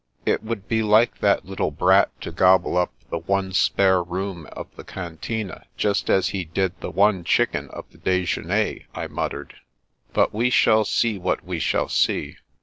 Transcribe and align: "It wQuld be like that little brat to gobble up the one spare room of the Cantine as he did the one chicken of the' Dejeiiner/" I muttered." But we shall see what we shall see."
"It 0.35 0.43
wQuld 0.43 0.67
be 0.67 0.81
like 0.81 1.19
that 1.19 1.45
little 1.45 1.69
brat 1.69 2.09
to 2.21 2.31
gobble 2.31 2.75
up 2.75 2.91
the 3.11 3.19
one 3.19 3.53
spare 3.53 4.01
room 4.01 4.47
of 4.51 4.75
the 4.75 4.83
Cantine 4.83 5.51
as 5.53 6.27
he 6.29 6.43
did 6.45 6.73
the 6.79 6.89
one 6.89 7.23
chicken 7.23 7.69
of 7.69 7.85
the' 7.91 7.99
Dejeiiner/" 7.99 8.85
I 8.95 9.05
muttered." 9.05 9.57
But 10.15 10.33
we 10.33 10.49
shall 10.49 10.85
see 10.85 11.19
what 11.19 11.45
we 11.45 11.59
shall 11.59 11.87
see." 11.87 12.37